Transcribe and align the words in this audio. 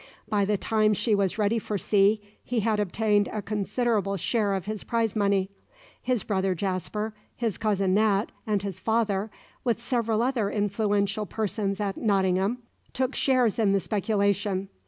By 0.27 0.45
the 0.45 0.57
time 0.57 0.95
she 0.95 1.13
was 1.13 1.37
ready 1.37 1.59
for 1.59 1.77
sea, 1.77 2.23
he 2.43 2.61
had 2.61 2.79
obtained 2.79 3.27
a 3.27 3.43
considerable 3.43 4.17
share 4.17 4.55
of 4.55 4.65
his 4.65 4.83
prize 4.83 5.15
money. 5.15 5.51
His 6.01 6.23
brother 6.23 6.55
Jasper, 6.55 7.13
his 7.35 7.59
cousin 7.59 7.93
Nat, 7.93 8.31
and 8.47 8.63
his 8.63 8.79
father, 8.79 9.29
with 9.63 9.79
several 9.79 10.23
other 10.23 10.49
influential 10.49 11.27
persons 11.27 11.79
at 11.79 11.97
Nottingham, 11.97 12.63
took 12.93 13.13
shares 13.13 13.59
in 13.59 13.73
the 13.73 13.79
speculation. 13.79 14.69